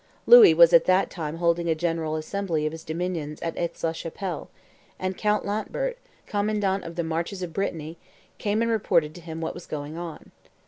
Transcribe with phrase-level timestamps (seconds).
[0.25, 3.91] Louis was at that time holding a general assembly of his dominions at Aix la
[3.91, 4.49] Chapelle;
[4.97, 7.99] and Count Lantbert, commandant of the marches of Brittany,
[8.39, 10.31] came and reported to him what was going on.